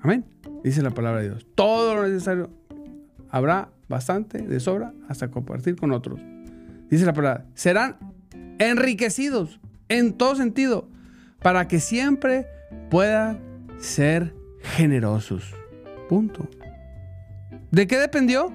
[0.00, 0.24] Amén.
[0.62, 1.46] Dice la palabra de Dios.
[1.54, 2.50] Todo lo necesario
[3.30, 6.20] habrá bastante de sobra hasta compartir con otros.
[6.90, 7.46] Dice la palabra.
[7.54, 7.96] Serán
[8.58, 10.88] enriquecidos en todo sentido
[11.42, 12.46] para que siempre
[12.90, 13.40] puedan
[13.78, 15.54] ser generosos.
[16.08, 16.48] Punto.
[17.70, 18.52] ¿De qué dependió?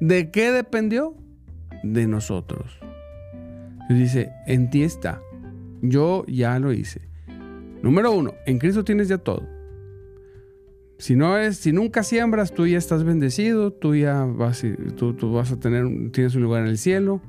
[0.00, 1.16] ¿De qué dependió?
[1.92, 2.78] de nosotros.
[3.88, 5.20] dice, en ti está.
[5.82, 7.02] Yo ya lo hice.
[7.82, 9.46] Número uno, en Cristo tienes ya todo.
[10.98, 14.64] Si no es, si nunca siembras, tú ya estás bendecido, tú ya vas,
[14.96, 17.20] tú, tú vas a tener, tienes un lugar en el cielo,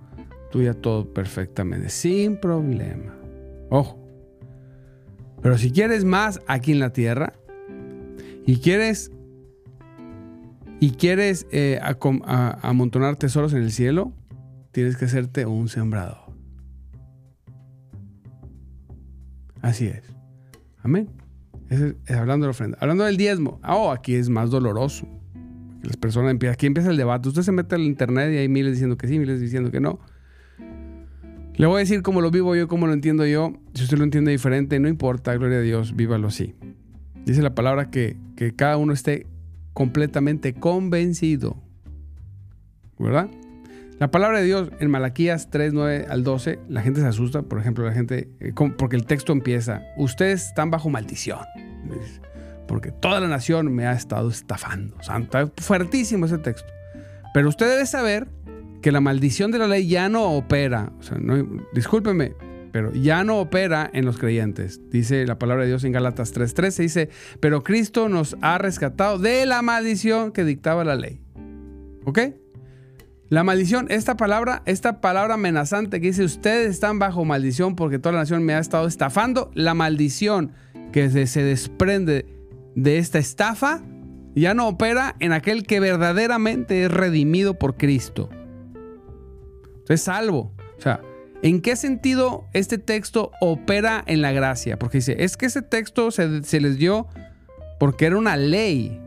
[0.52, 3.16] tú ya todo perfectamente, sin problema.
[3.70, 4.00] Ojo.
[5.42, 7.34] Pero si quieres más aquí en la tierra
[8.46, 9.12] y quieres
[10.80, 11.80] y quieres eh,
[12.62, 14.14] amontonar tesoros en el cielo,
[14.72, 16.18] tienes que hacerte un sembrador.
[19.62, 20.04] Así es.
[20.84, 21.10] Amén.
[21.70, 22.78] Es, hablando de la ofrenda.
[22.80, 23.60] Hablando del diezmo.
[23.68, 25.08] Oh, aquí es más doloroso.
[25.84, 27.30] Las personas empiezan, aquí empieza el debate.
[27.30, 30.00] Usted se mete al internet y hay miles diciendo que sí, miles diciendo que no.
[31.56, 33.54] Le voy a decir cómo lo vivo yo, cómo lo entiendo yo.
[33.74, 36.56] Si usted lo entiende diferente, no importa, gloria a Dios, vívalo así.
[37.26, 39.26] Dice la palabra que, que cada uno esté
[39.74, 41.58] completamente convencido.
[43.00, 43.30] ¿Verdad?
[44.00, 47.60] La palabra de Dios en Malaquías 3, 9 al 12, la gente se asusta, por
[47.60, 51.40] ejemplo, la gente, eh, porque el texto empieza, ustedes están bajo maldición,
[52.68, 55.02] porque toda la nación me ha estado estafando.
[55.02, 56.72] Santa, fuertísimo ese texto.
[57.34, 58.28] Pero usted debe saber
[58.84, 62.36] que la maldición de la ley ya no opera, o sea, no, discúlpeme,
[62.72, 64.80] pero ya no opera en los creyentes.
[64.92, 69.48] Dice la palabra de Dios en Galatas 3:13, dice, pero Cristo nos ha rescatado de
[69.48, 71.20] la maldición que dictaba la ley.
[72.06, 72.20] ¿Ok?
[73.30, 78.14] La maldición, esta palabra, esta palabra amenazante que dice, ustedes están bajo maldición porque toda
[78.14, 80.54] la nación me ha estado estafando, la maldición
[80.92, 82.26] que se, se desprende
[82.76, 83.82] de esta estafa
[84.36, 88.30] ya no opera en aquel que verdaderamente es redimido por Cristo.
[89.90, 90.54] Es salvo.
[90.78, 91.02] O sea,
[91.44, 94.80] ¿En qué sentido este texto opera en la gracia?
[94.80, 96.28] Porque dice, es que ese texto se,
[96.60, 97.08] les dio
[97.80, 99.00] porque era una ley.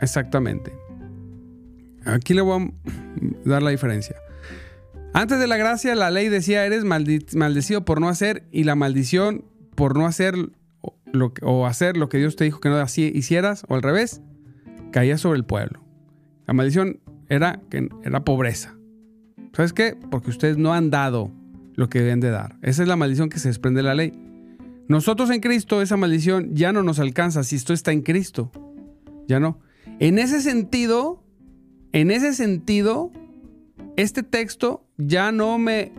[0.00, 0.72] Exactamente.
[2.04, 4.16] Aquí le voy a dar la diferencia.
[5.12, 9.44] Antes de la gracia, la ley decía, eres maldecido por no hacer, y la maldición
[9.74, 10.34] por no hacer
[11.42, 14.20] o hacer lo que Dios te dijo que no hicieras, o al revés,
[14.92, 15.80] caía sobre el pueblo.
[16.46, 17.60] La maldición era,
[18.04, 18.76] era pobreza.
[19.52, 19.96] ¿Sabes qué?
[20.10, 21.32] Porque ustedes no han dado
[21.74, 22.56] lo que deben de dar.
[22.62, 24.12] Esa es la maldición que se desprende de la ley.
[24.88, 28.52] Nosotros en Cristo, esa maldición ya no nos alcanza si esto está en Cristo.
[29.26, 29.60] Ya no.
[29.98, 31.22] En ese sentido,
[31.92, 33.10] en ese sentido,
[33.96, 35.92] este texto ya no me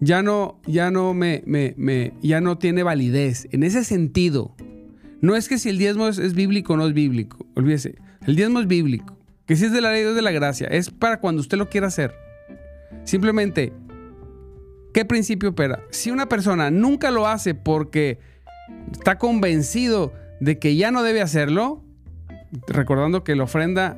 [0.00, 3.48] ya no, ya no me, me, ya no tiene validez.
[3.50, 4.54] En ese sentido,
[5.20, 7.46] no es que si el diezmo es, bíblico o no es bíblico.
[7.54, 9.16] Olvídese, el diezmo es bíblico.
[9.46, 11.68] Que si es de la ley o de la gracia, es para cuando usted lo
[11.68, 12.14] quiera hacer.
[13.04, 13.72] Simplemente,
[14.92, 15.82] ¿qué principio opera?
[15.90, 18.18] Si una persona nunca lo hace porque
[18.92, 21.85] está convencido de que ya no debe hacerlo,
[22.68, 23.96] recordando que la ofrenda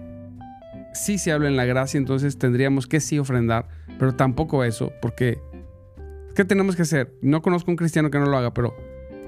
[0.95, 5.39] sí se habla en la gracia, entonces tendríamos que sí ofrendar, pero tampoco eso, porque
[6.35, 7.13] ¿qué tenemos que hacer?
[7.21, 8.75] No conozco un cristiano que no lo haga, pero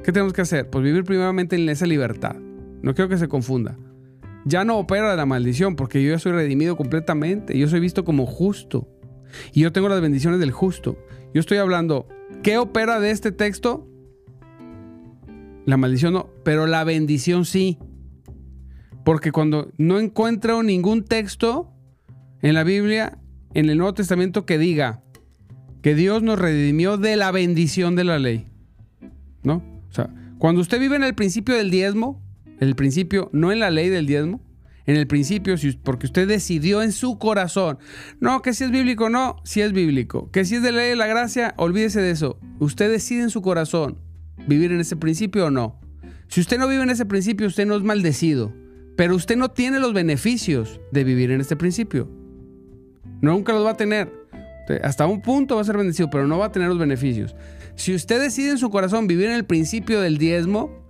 [0.04, 0.68] ¿qué tenemos que hacer?
[0.70, 2.36] Pues vivir primeramente en esa libertad.
[2.82, 3.76] No quiero que se confunda.
[4.44, 8.26] Ya no opera la maldición, porque yo ya soy redimido completamente, yo soy visto como
[8.26, 8.88] justo.
[9.52, 10.96] Y yo tengo las bendiciones del justo.
[11.34, 12.08] Yo estoy hablando,
[12.42, 13.86] ¿qué opera de este texto?
[15.66, 17.78] La maldición no, pero la bendición sí.
[19.04, 21.72] Porque cuando no encuentro ningún texto
[22.42, 23.18] en la Biblia,
[23.54, 25.02] en el Nuevo Testamento, que diga
[25.82, 28.46] que Dios nos redimió de la bendición de la ley.
[29.42, 29.62] ¿No?
[29.88, 32.22] O sea, cuando usted vive en el principio del diezmo,
[32.60, 34.40] el principio, no en la ley del diezmo,
[34.86, 37.78] en el principio, porque usted decidió en su corazón.
[38.18, 40.30] No, que si es bíblico, no, si es bíblico.
[40.30, 42.38] Que si es de la ley de la gracia, olvídese de eso.
[42.58, 43.98] Usted decide en su corazón
[44.46, 45.80] vivir en ese principio o no.
[46.28, 48.52] Si usted no vive en ese principio, usted no es maldecido.
[49.00, 52.06] Pero usted no tiene los beneficios de vivir en este principio.
[53.22, 54.12] Nunca los va a tener.
[54.84, 57.34] Hasta un punto va a ser bendecido, pero no va a tener los beneficios.
[57.76, 60.84] Si usted decide en su corazón vivir en el principio del diezmo,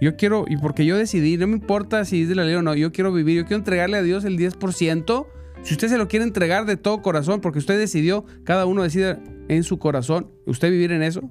[0.00, 2.62] yo quiero, y porque yo decidí, no me importa si es de la ley o
[2.62, 5.26] no, yo quiero vivir, yo quiero entregarle a Dios el 10%.
[5.62, 9.20] Si usted se lo quiere entregar de todo corazón, porque usted decidió, cada uno decide
[9.46, 11.22] en su corazón, usted vivir en eso,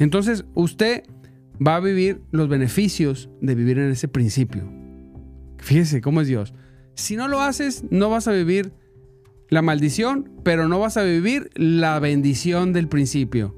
[0.00, 1.04] entonces usted
[1.64, 4.83] va a vivir los beneficios de vivir en ese principio.
[5.64, 6.52] Fíjese cómo es Dios.
[6.94, 8.74] Si no lo haces, no vas a vivir
[9.48, 13.56] la maldición, pero no vas a vivir la bendición del principio.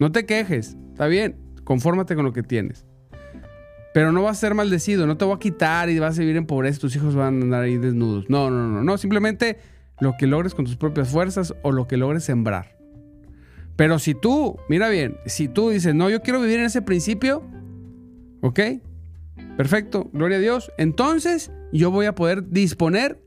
[0.00, 2.84] No te quejes, está bien, confórmate con lo que tienes.
[3.94, 6.36] Pero no vas a ser maldecido, no te voy a quitar y vas a vivir
[6.36, 8.28] en pobreza, tus hijos van a andar ahí desnudos.
[8.28, 8.98] No, no, no, no.
[8.98, 9.58] Simplemente
[10.00, 12.76] lo que logres con tus propias fuerzas o lo que logres sembrar.
[13.76, 17.44] Pero si tú, mira bien, si tú dices, no, yo quiero vivir en ese principio,
[18.40, 18.58] ¿ok?
[19.56, 20.72] Perfecto, gloria a Dios.
[20.78, 23.20] Entonces yo voy a poder disponer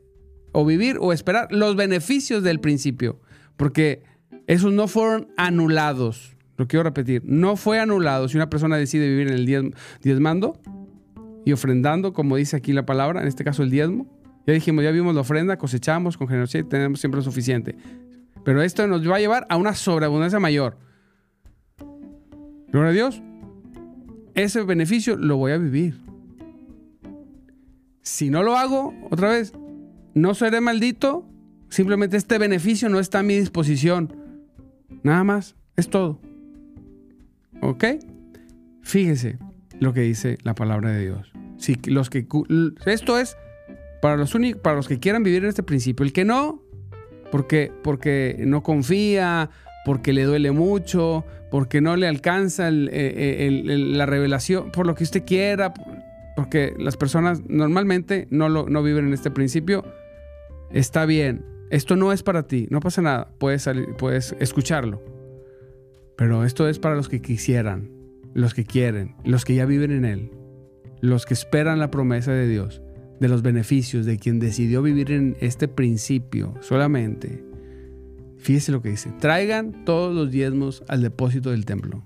[0.51, 3.19] o vivir o esperar los beneficios del principio.
[3.55, 4.03] Porque
[4.47, 6.35] esos no fueron anulados.
[6.57, 7.21] Lo quiero repetir.
[7.25, 10.59] No fue anulado si una persona decide vivir en el diezmando
[11.45, 14.07] y ofrendando, como dice aquí la palabra, en este caso el diezmo.
[14.45, 17.75] Ya dijimos, ya vimos la ofrenda, cosechamos con generosidad y tenemos siempre lo suficiente.
[18.43, 20.77] Pero esto nos va a llevar a una sobreabundancia mayor.
[22.69, 23.21] Gloria a Dios.
[24.35, 26.06] Ese beneficio lo voy a vivir.
[28.07, 29.51] Si no lo hago, otra vez,
[30.13, 31.27] no seré maldito.
[31.67, 34.15] Simplemente este beneficio no está a mi disposición.
[35.03, 35.57] Nada más.
[35.75, 36.21] Es todo.
[37.61, 37.83] ¿Ok?
[38.81, 39.37] Fíjese
[39.81, 41.33] lo que dice la palabra de Dios.
[41.57, 42.25] Si los que,
[42.85, 43.35] esto es
[44.01, 46.05] para los, únicos, para los que quieran vivir en este principio.
[46.05, 46.63] El que no,
[47.29, 49.49] porque, porque no confía,
[49.83, 55.03] porque le duele mucho, porque no le alcanza eh, eh, la revelación, por lo que
[55.03, 55.73] usted quiera,
[56.37, 59.83] porque las personas normalmente no, lo, no viven en este principio,
[60.69, 61.43] está bien.
[61.71, 65.01] Esto no es para ti, no pasa nada, puedes, salir, puedes escucharlo.
[66.15, 67.89] Pero esto es para los que quisieran,
[68.35, 70.31] los que quieren, los que ya viven en Él,
[71.01, 72.83] los que esperan la promesa de Dios
[73.19, 77.43] de los beneficios de quien decidió vivir en este principio solamente,
[78.37, 82.03] fíjese lo que dice, traigan todos los diezmos al depósito del templo,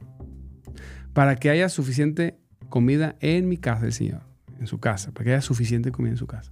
[1.11, 2.40] para que haya suficiente
[2.71, 4.23] comida en mi casa del Señor,
[4.59, 6.51] en su casa, para que haya suficiente comida en su casa.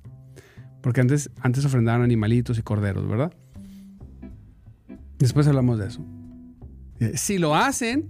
[0.82, 3.34] Porque antes, antes ofrendaban animalitos y corderos, ¿verdad?
[5.18, 6.06] Después hablamos de eso.
[7.16, 8.10] Si lo hacen,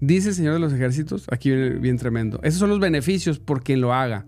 [0.00, 3.64] dice el Señor de los ejércitos, aquí viene bien tremendo, esos son los beneficios por
[3.64, 4.26] quien lo haga.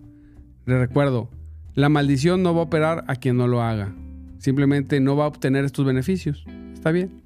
[0.66, 1.30] Le recuerdo,
[1.74, 3.94] la maldición no va a operar a quien no lo haga.
[4.38, 6.44] Simplemente no va a obtener estos beneficios.
[6.72, 7.22] Está bien.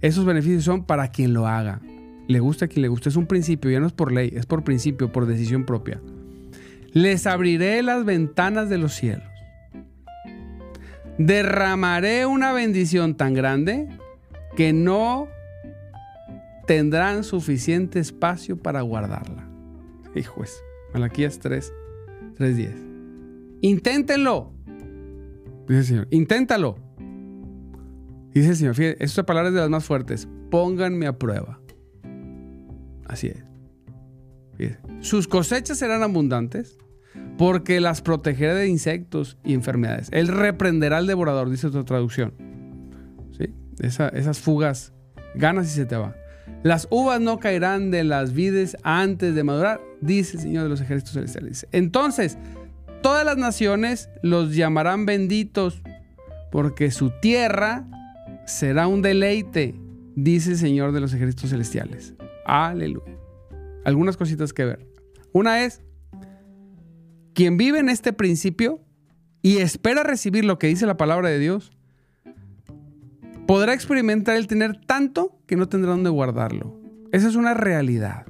[0.00, 1.80] Esos beneficios son para quien lo haga.
[2.30, 3.08] Le gusta a quien le guste.
[3.08, 6.00] Es un principio, ya no es por ley, es por principio, por decisión propia.
[6.92, 9.26] Les abriré las ventanas de los cielos.
[11.18, 13.88] Derramaré una bendición tan grande
[14.54, 15.26] que no
[16.68, 19.48] tendrán suficiente espacio para guardarla.
[20.14, 20.62] Hijos,
[20.94, 21.72] Malaquías 3,
[22.38, 23.58] 3.10.
[23.60, 24.52] Inténtenlo.
[25.66, 26.78] Dice el Señor, inténtalo.
[28.32, 30.28] Dice el Señor, estas palabras de las más fuertes.
[30.48, 31.59] Pónganme a prueba.
[33.10, 33.44] Así es.
[35.00, 36.78] Sus cosechas serán abundantes
[37.38, 40.08] porque las protegeré de insectos y enfermedades.
[40.12, 42.34] Él reprenderá al devorador, dice otra traducción.
[43.36, 43.52] ¿Sí?
[43.80, 44.92] esas fugas,
[45.34, 46.14] ganas y se te va.
[46.62, 50.80] Las uvas no caerán de las vides antes de madurar, dice el Señor de los
[50.80, 51.66] ejércitos celestiales.
[51.72, 52.38] Entonces,
[53.02, 55.82] todas las naciones los llamarán benditos,
[56.52, 57.86] porque su tierra
[58.46, 59.74] será un deleite,
[60.14, 62.14] dice el Señor de los ejércitos celestiales.
[62.50, 63.16] Aleluya.
[63.84, 64.84] Algunas cositas que ver.
[65.32, 65.82] Una es,
[67.32, 68.80] quien vive en este principio
[69.40, 71.70] y espera recibir lo que dice la palabra de Dios,
[73.46, 76.76] podrá experimentar el tener tanto que no tendrá dónde guardarlo.
[77.12, 78.26] Esa es una realidad.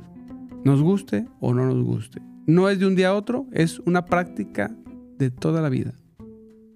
[0.65, 2.21] Nos guste o no nos guste.
[2.47, 4.71] No es de un día a otro, es una práctica
[5.17, 5.95] de toda la vida.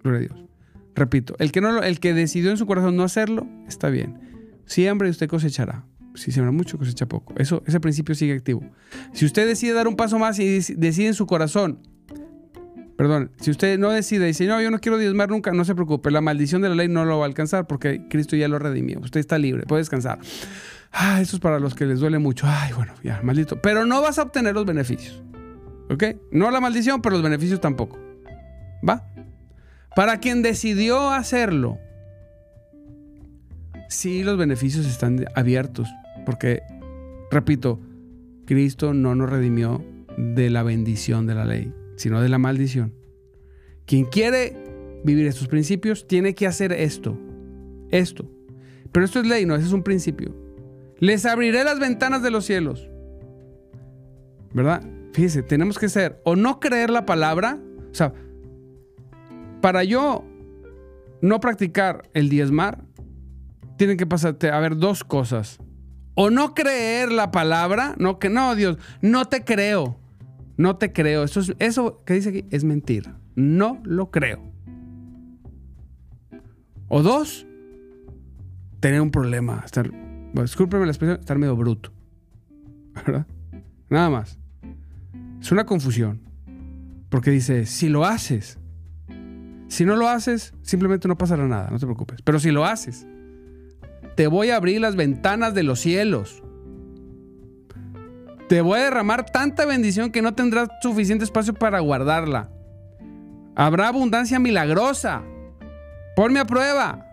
[0.02, 0.46] Gloria a Dios.
[0.94, 4.18] Repito, el que, no, el que decidió en su corazón no hacerlo, está bien.
[4.64, 5.84] Siempre usted cosechará.
[6.14, 7.34] Si siembra mucho, cosecha poco.
[7.36, 8.62] Eso, ese principio sigue activo.
[9.12, 11.80] Si usted decide dar un paso más y decide en su corazón
[12.96, 15.74] Perdón, si usted no decide y dice, no, yo no quiero diezmar nunca, no se
[15.74, 18.58] preocupe, la maldición de la ley no lo va a alcanzar porque Cristo ya lo
[18.58, 19.00] redimió.
[19.00, 20.20] Usted está libre, puede descansar.
[20.92, 22.46] Ah, eso es para los que les duele mucho.
[22.48, 23.60] Ay, bueno, ya, maldito.
[23.60, 25.20] Pero no vas a obtener los beneficios.
[25.90, 26.04] ¿Ok?
[26.30, 27.98] No la maldición, pero los beneficios tampoco.
[28.88, 29.04] ¿Va?
[29.96, 31.78] Para quien decidió hacerlo,
[33.88, 35.88] sí los beneficios están abiertos.
[36.24, 36.62] Porque,
[37.30, 37.80] repito,
[38.46, 39.84] Cristo no nos redimió
[40.16, 42.94] de la bendición de la ley sino de la maldición.
[43.86, 44.56] Quien quiere
[45.04, 47.18] vivir estos principios tiene que hacer esto.
[47.90, 48.30] Esto.
[48.92, 50.34] Pero esto es ley, no, ese es un principio.
[50.98, 52.88] Les abriré las ventanas de los cielos.
[54.52, 54.82] ¿Verdad?
[55.12, 57.58] Fíjese, tenemos que ser o no creer la palabra.
[57.90, 58.12] O sea,
[59.60, 60.24] para yo
[61.20, 62.84] no practicar el diezmar,
[63.76, 65.58] tienen que pasarte a ver dos cosas.
[66.14, 69.98] O no creer la palabra, no que no, Dios, no te creo.
[70.56, 71.24] No te creo.
[71.24, 73.18] Eso, eso que dice aquí es mentira.
[73.34, 74.40] No lo creo.
[76.88, 77.46] O dos,
[78.80, 79.62] tener un problema.
[79.64, 79.90] Estar,
[80.32, 81.92] discúlpeme la expresión, estar medio bruto.
[82.94, 83.26] ¿Verdad?
[83.88, 84.38] Nada más.
[85.40, 86.20] Es una confusión.
[87.08, 88.58] Porque dice, si lo haces,
[89.68, 92.22] si no lo haces, simplemente no pasará nada, no te preocupes.
[92.22, 93.06] Pero si lo haces,
[94.14, 96.44] te voy a abrir las ventanas de los cielos
[98.48, 102.50] te voy a derramar tanta bendición que no tendrás suficiente espacio para guardarla.
[103.54, 105.22] Habrá abundancia milagrosa.
[106.14, 107.06] Ponme a prueba.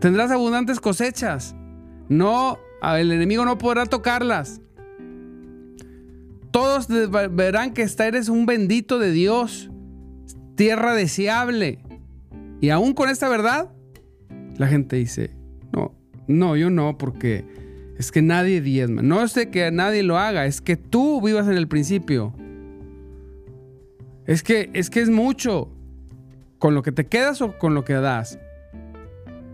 [0.00, 1.54] Tendrás abundantes cosechas.
[2.08, 4.60] No, el enemigo no podrá tocarlas.
[6.50, 9.70] Todos verán que eres un bendito de Dios,
[10.54, 11.78] tierra deseable.
[12.60, 13.70] Y aún con esta verdad,
[14.56, 15.37] la gente dice,
[16.28, 17.44] no, yo no, porque
[17.98, 19.02] es que nadie diezma.
[19.02, 22.32] No es de que nadie lo haga, es que tú vivas en el principio.
[24.26, 25.72] Es que es que es mucho
[26.58, 28.38] con lo que te quedas o con lo que das.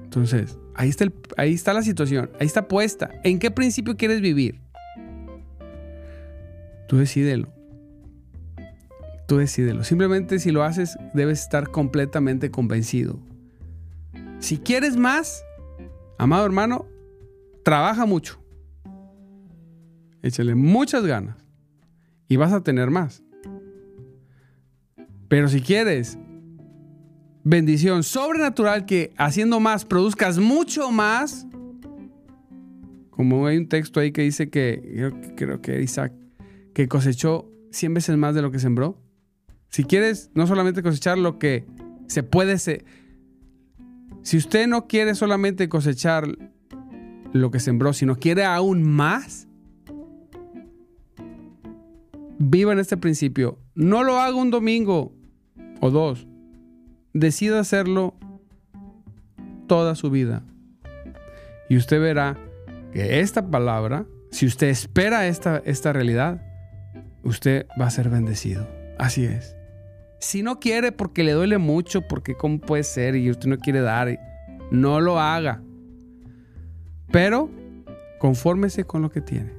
[0.03, 1.07] Entonces, ahí está,
[1.37, 3.11] ahí está la situación, ahí está puesta.
[3.23, 4.61] ¿En qué principio quieres vivir?
[6.89, 7.49] Tú decídelo.
[9.27, 9.85] Tú decídelo.
[9.85, 13.19] Simplemente si lo haces, debes estar completamente convencido.
[14.41, 15.43] Si quieres más,
[16.19, 16.87] amado hermano,
[17.65, 18.41] trabaja mucho.
[20.23, 21.37] Échale muchas ganas.
[22.29, 23.23] Y vas a tener más.
[25.29, 26.19] Pero si quieres
[27.43, 31.47] bendición sobrenatural que haciendo más produzcas mucho más,
[33.11, 36.13] como hay un texto ahí que dice que yo creo que Isaac
[36.75, 39.01] que cosechó 100 veces más de lo que sembró.
[39.69, 41.65] Si quieres no solamente cosechar lo que
[42.09, 42.85] se puede ser,
[44.25, 46.27] si usted no quiere solamente cosechar
[47.33, 49.47] lo que sembró, sino quiere aún más,
[52.39, 53.59] viva en este principio.
[53.75, 55.13] No lo haga un domingo
[55.81, 56.27] o dos.
[57.13, 58.15] Decida hacerlo
[59.67, 60.43] toda su vida.
[61.69, 62.39] Y usted verá
[62.95, 66.41] que esta palabra, si usted espera esta, esta realidad,
[67.25, 68.67] usted va a ser bendecido.
[68.99, 69.55] Así es.
[70.25, 73.83] Si no quiere porque le duele mucho, porque cómo puede ser y usted no quiere
[73.83, 74.19] dar,
[74.71, 75.63] no lo haga.
[77.13, 77.51] Pero
[78.19, 79.53] confórmese con lo que tiene.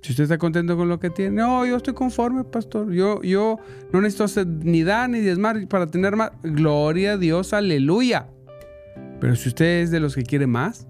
[0.00, 2.94] Si usted está contento con lo que tiene, no, yo estoy conforme, pastor.
[2.94, 3.58] Yo, yo
[3.92, 6.30] no necesito ni dar ni diezmar para tener más.
[6.42, 8.30] Gloria a Dios, aleluya.
[9.20, 10.86] Pero si usted es de los que quiere más,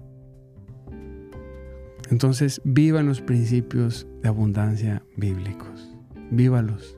[2.09, 5.97] entonces, vivan los principios de abundancia bíblicos.
[6.31, 6.97] Vívalos.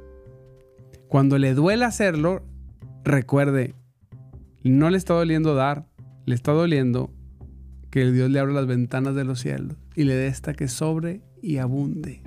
[1.15, 2.43] Cuando le duele hacerlo,
[3.05, 3.73] recuerde,
[4.63, 5.87] no le está doliendo dar,
[6.25, 7.09] le está doliendo
[7.89, 11.21] que Dios le abra las ventanas de los cielos y le dé esta que sobre
[11.41, 12.21] y abunde.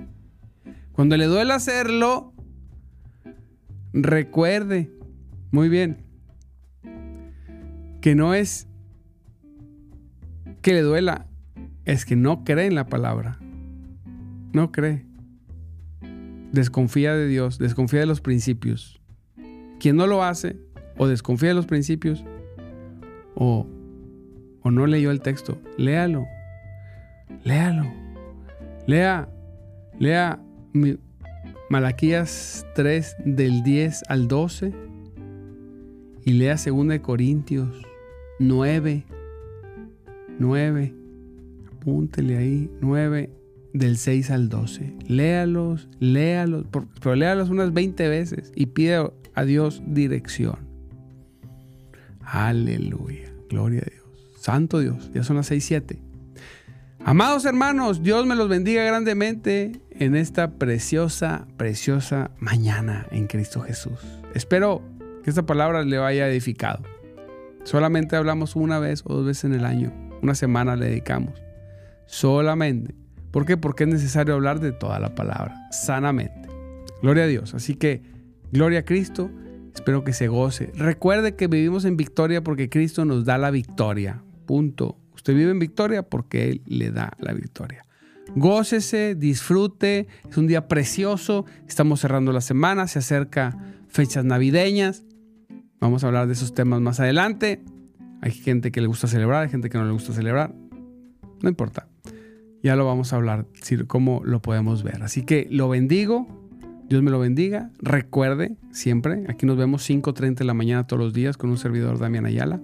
[0.91, 2.33] Cuando le duele hacerlo,
[3.93, 4.91] recuerde,
[5.51, 5.97] muy bien,
[8.01, 8.67] que no es
[10.63, 11.27] que le duela,
[11.85, 13.37] es que no cree en la palabra.
[14.51, 15.08] No cree.
[16.51, 18.99] Desconfía de Dios, desconfía de los principios.
[19.79, 20.57] Quien no lo hace,
[20.97, 22.23] o desconfía de los principios,
[23.35, 23.67] o,
[24.61, 26.25] o no leyó el texto, léalo.
[27.43, 27.83] Léalo.
[28.87, 29.29] Lea,
[29.99, 30.41] lea
[31.69, 34.73] Malaquías 3 del 10 al 12
[36.25, 37.69] y lea 2 Corintios
[38.39, 39.05] 9,
[40.39, 40.95] 9
[41.71, 43.29] apúntele ahí, 9
[43.73, 44.93] del 6 al 12.
[45.07, 46.65] Léalos, léalos,
[47.01, 50.57] pero léalos unas 20 veces y pide a Dios dirección.
[52.21, 53.99] Aleluya, gloria a Dios.
[54.39, 55.99] Santo Dios, ya son las 6, 7.
[57.03, 63.99] Amados hermanos, Dios me los bendiga grandemente en esta preciosa, preciosa mañana en Cristo Jesús.
[64.35, 64.81] Espero
[65.23, 66.83] que esta palabra le vaya edificado.
[67.63, 69.93] Solamente hablamos una vez o dos veces en el año.
[70.21, 71.41] Una semana le dedicamos
[72.09, 72.95] solamente.
[73.31, 73.57] ¿Por qué?
[73.57, 76.49] Porque es necesario hablar de toda la palabra, sanamente.
[77.01, 77.53] Gloria a Dios.
[77.53, 78.01] Así que,
[78.51, 79.29] gloria a Cristo.
[79.73, 80.71] Espero que se goce.
[80.75, 84.23] Recuerde que vivimos en victoria porque Cristo nos da la victoria.
[84.45, 84.97] Punto.
[85.13, 87.85] Usted vive en victoria porque Él le da la victoria.
[88.35, 90.07] Gócese, disfrute.
[90.29, 91.45] Es un día precioso.
[91.67, 92.87] Estamos cerrando la semana.
[92.87, 93.57] Se acerca
[93.87, 95.03] fechas navideñas.
[95.79, 97.63] Vamos a hablar de esos temas más adelante.
[98.21, 100.53] Hay gente que le gusta celebrar, hay gente que no le gusta celebrar.
[101.41, 101.87] No importa.
[102.61, 103.45] Ya lo vamos a hablar,
[103.87, 105.03] cómo lo podemos ver.
[105.03, 106.27] Así que lo bendigo,
[106.89, 107.71] Dios me lo bendiga.
[107.79, 111.99] Recuerde siempre, aquí nos vemos 5.30 de la mañana todos los días con un servidor
[111.99, 112.61] Damián Ayala.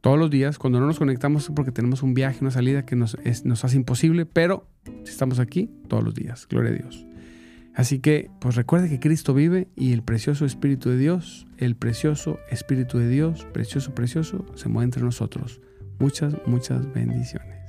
[0.00, 2.96] Todos los días, cuando no nos conectamos es porque tenemos un viaje, una salida que
[2.96, 4.66] nos, nos hace imposible, pero
[5.04, 7.06] estamos aquí todos los días, gloria a Dios.
[7.74, 12.38] Así que, pues recuerde que Cristo vive y el precioso Espíritu de Dios, el precioso
[12.50, 15.60] Espíritu de Dios, precioso, precioso, se mueve entre nosotros.
[15.98, 17.59] Muchas, muchas bendiciones.